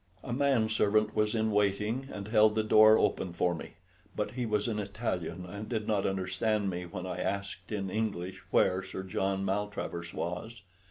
[0.23, 3.73] A man servant was in waiting, and held the door open for me;
[4.15, 8.41] but he was an Italian, and did not understand me when I asked in English
[8.49, 10.63] where Sir John Maltravers was.